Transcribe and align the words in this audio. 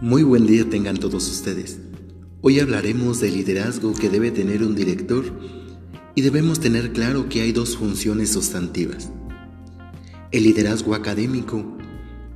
Muy 0.00 0.22
buen 0.22 0.46
día 0.46 0.64
tengan 0.70 0.96
todos 0.96 1.28
ustedes. 1.28 1.80
Hoy 2.40 2.60
hablaremos 2.60 3.18
del 3.18 3.34
liderazgo 3.34 3.94
que 3.94 4.08
debe 4.08 4.30
tener 4.30 4.62
un 4.62 4.76
director 4.76 5.24
y 6.14 6.22
debemos 6.22 6.60
tener 6.60 6.92
claro 6.92 7.28
que 7.28 7.40
hay 7.40 7.50
dos 7.50 7.76
funciones 7.76 8.30
sustantivas. 8.30 9.10
El 10.30 10.44
liderazgo 10.44 10.94
académico 10.94 11.76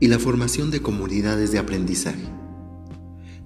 y 0.00 0.08
la 0.08 0.18
formación 0.18 0.72
de 0.72 0.82
comunidades 0.82 1.52
de 1.52 1.60
aprendizaje. 1.60 2.24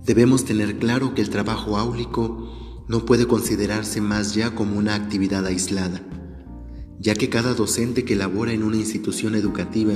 Debemos 0.06 0.46
tener 0.46 0.78
claro 0.78 1.14
que 1.14 1.20
el 1.20 1.28
trabajo 1.28 1.76
áulico 1.76 2.84
no 2.88 3.04
puede 3.04 3.26
considerarse 3.26 4.00
más 4.00 4.34
ya 4.34 4.54
como 4.54 4.78
una 4.78 4.94
actividad 4.94 5.44
aislada, 5.44 6.00
ya 6.98 7.14
que 7.14 7.28
cada 7.28 7.52
docente 7.52 8.06
que 8.06 8.16
labora 8.16 8.54
en 8.54 8.62
una 8.62 8.78
institución 8.78 9.34
educativa 9.34 9.92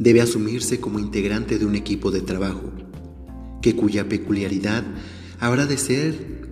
debe 0.00 0.20
asumirse 0.20 0.80
como 0.80 0.98
integrante 0.98 1.60
de 1.60 1.64
un 1.64 1.76
equipo 1.76 2.10
de 2.10 2.22
trabajo 2.22 2.72
que 3.62 3.74
cuya 3.74 4.08
peculiaridad 4.08 4.84
habrá 5.40 5.66
de 5.66 5.78
ser 5.78 6.48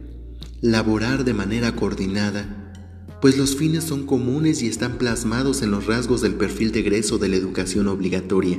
laborar 0.60 1.24
de 1.24 1.34
manera 1.34 1.76
coordinada, 1.76 2.72
pues 3.20 3.36
los 3.36 3.56
fines 3.56 3.84
son 3.84 4.06
comunes 4.06 4.62
y 4.62 4.66
están 4.66 4.98
plasmados 4.98 5.62
en 5.62 5.70
los 5.70 5.86
rasgos 5.86 6.20
del 6.22 6.34
perfil 6.34 6.72
de 6.72 6.80
egreso 6.80 7.18
de 7.18 7.28
la 7.28 7.36
educación 7.36 7.88
obligatoria, 7.88 8.58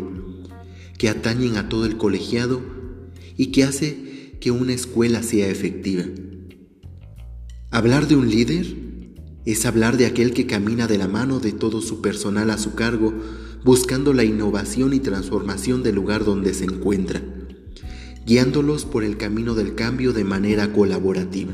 que 0.97 1.09
atañen 1.09 1.57
a 1.57 1.69
todo 1.69 1.85
el 1.85 1.97
colegiado 1.97 2.61
y 3.35 3.47
que 3.47 3.63
hace 3.63 4.37
que 4.39 4.51
una 4.51 4.73
escuela 4.73 5.23
sea 5.23 5.47
efectiva. 5.47 6.03
Hablar 7.71 8.07
de 8.07 8.15
un 8.15 8.29
líder 8.29 8.65
es 9.45 9.65
hablar 9.65 9.97
de 9.97 10.05
aquel 10.05 10.33
que 10.33 10.47
camina 10.47 10.87
de 10.87 10.97
la 10.97 11.07
mano 11.07 11.39
de 11.39 11.51
todo 11.51 11.81
su 11.81 12.01
personal 12.01 12.49
a 12.49 12.57
su 12.57 12.73
cargo, 12.75 13.13
buscando 13.63 14.13
la 14.13 14.23
innovación 14.23 14.93
y 14.93 14.99
transformación 14.99 15.83
del 15.83 15.95
lugar 15.95 16.25
donde 16.25 16.53
se 16.53 16.65
encuentra 16.65 17.21
guiándolos 18.27 18.83
por 18.83 19.05
el 19.05 19.15
camino 19.15 19.55
del 19.55 19.73
cambio 19.73 20.11
de 20.11 20.25
manera 20.25 20.73
colaborativa. 20.73 21.53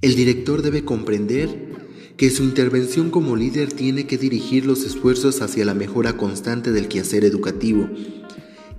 El 0.00 0.16
director 0.16 0.60
debe 0.60 0.84
comprender 0.84 1.70
que 2.16 2.30
su 2.30 2.42
intervención 2.42 3.10
como 3.10 3.36
líder 3.36 3.72
tiene 3.72 4.08
que 4.08 4.18
dirigir 4.18 4.66
los 4.66 4.82
esfuerzos 4.84 5.40
hacia 5.40 5.64
la 5.64 5.74
mejora 5.74 6.16
constante 6.16 6.72
del 6.72 6.88
quehacer 6.88 7.24
educativo 7.24 7.88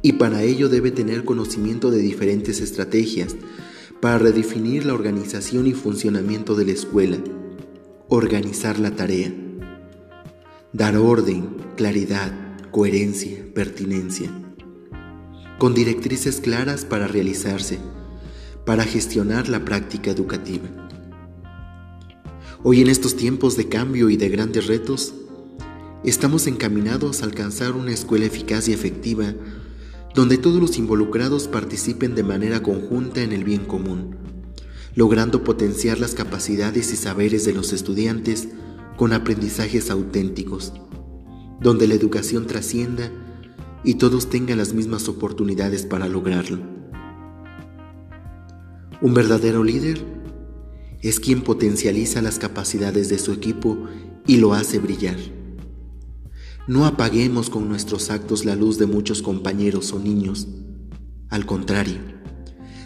y 0.01 0.13
para 0.13 0.43
ello 0.43 0.67
debe 0.67 0.91
tener 0.91 1.23
conocimiento 1.23 1.89
de 1.89 1.99
diferentes 1.99 2.59
estrategias 2.59 3.37
para 4.01 4.17
redefinir 4.17 4.85
la 4.85 4.95
organización 4.95 5.67
y 5.67 5.71
funcionamiento 5.71 6.55
de 6.55 6.65
la 6.65 6.73
escuela, 6.73 7.17
organizar 8.09 8.77
la 8.77 8.91
tarea, 8.91 9.33
dar 10.73 10.97
orden, 10.97 11.47
claridad, 11.77 12.33
coherencia, 12.71 13.37
pertinencia 13.53 14.42
con 15.59 15.73
directrices 15.73 16.41
claras 16.41 16.85
para 16.85 17.07
realizarse, 17.07 17.79
para 18.65 18.83
gestionar 18.83 19.49
la 19.49 19.63
práctica 19.63 20.11
educativa. 20.11 20.69
Hoy 22.63 22.81
en 22.81 22.89
estos 22.89 23.15
tiempos 23.15 23.57
de 23.57 23.67
cambio 23.67 24.09
y 24.09 24.17
de 24.17 24.29
grandes 24.29 24.67
retos, 24.67 25.13
estamos 26.03 26.47
encaminados 26.47 27.21
a 27.21 27.25
alcanzar 27.25 27.73
una 27.73 27.91
escuela 27.91 28.25
eficaz 28.25 28.67
y 28.67 28.73
efectiva 28.73 29.33
donde 30.13 30.37
todos 30.37 30.61
los 30.61 30.77
involucrados 30.77 31.47
participen 31.47 32.13
de 32.13 32.23
manera 32.23 32.61
conjunta 32.61 33.21
en 33.21 33.33
el 33.33 33.43
bien 33.43 33.65
común, 33.65 34.15
logrando 34.95 35.43
potenciar 35.43 35.99
las 35.99 36.13
capacidades 36.13 36.93
y 36.93 36.95
saberes 36.95 37.45
de 37.45 37.53
los 37.53 37.73
estudiantes 37.73 38.49
con 38.95 39.11
aprendizajes 39.11 39.89
auténticos, 39.89 40.73
donde 41.59 41.87
la 41.87 41.95
educación 41.95 42.45
trascienda 42.45 43.11
y 43.83 43.95
todos 43.95 44.29
tengan 44.29 44.57
las 44.57 44.73
mismas 44.73 45.07
oportunidades 45.09 45.85
para 45.85 46.07
lograrlo. 46.07 46.59
Un 49.01 49.13
verdadero 49.13 49.63
líder 49.63 50.05
es 51.01 51.19
quien 51.19 51.41
potencializa 51.41 52.21
las 52.21 52.39
capacidades 52.39 53.09
de 53.09 53.19
su 53.19 53.33
equipo 53.33 53.77
y 54.25 54.37
lo 54.37 54.53
hace 54.53 54.79
brillar. 54.79 55.17
No 56.65 56.85
apaguemos 56.85 57.49
con 57.49 57.67
nuestros 57.67 58.09
actos 58.09 58.45
la 58.45 58.55
luz 58.55 58.77
de 58.77 58.85
muchos 58.85 59.21
compañeros 59.21 59.91
o 59.91 59.99
niños. 59.99 60.47
Al 61.27 61.45
contrario, 61.45 61.97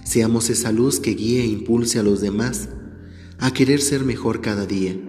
seamos 0.04 0.50
esa 0.50 0.72
luz 0.72 1.00
que 1.00 1.12
guíe 1.12 1.44
e 1.44 1.46
impulse 1.46 2.00
a 2.00 2.04
los 2.04 2.22
demás 2.22 2.70
a 3.38 3.52
querer 3.52 3.82
ser 3.82 4.04
mejor 4.04 4.42
cada 4.42 4.66
día 4.66 5.00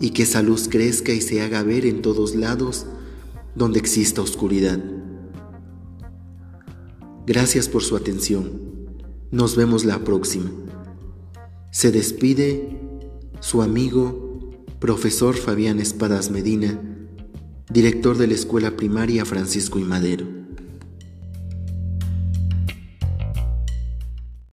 y 0.00 0.10
que 0.10 0.24
esa 0.24 0.42
luz 0.42 0.68
crezca 0.68 1.12
y 1.12 1.22
se 1.22 1.40
haga 1.40 1.62
ver 1.62 1.86
en 1.86 2.02
todos 2.02 2.34
lados 2.34 2.84
donde 3.54 3.78
exista 3.78 4.22
oscuridad. 4.22 4.80
Gracias 7.26 7.68
por 7.68 7.82
su 7.82 7.96
atención. 7.96 8.50
Nos 9.30 9.56
vemos 9.56 9.84
la 9.84 10.00
próxima. 10.00 10.50
Se 11.70 11.92
despide 11.92 12.80
su 13.40 13.62
amigo, 13.62 14.50
profesor 14.78 15.36
Fabián 15.36 15.80
Espadas 15.80 16.30
Medina, 16.30 16.80
director 17.70 18.18
de 18.18 18.26
la 18.26 18.34
Escuela 18.34 18.76
Primaria 18.76 19.24
Francisco 19.24 19.78
y 19.78 19.84
Madero. 19.84 20.41